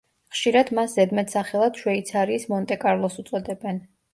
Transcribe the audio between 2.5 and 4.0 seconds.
მონტე-კარლოს“ უწოდებენ.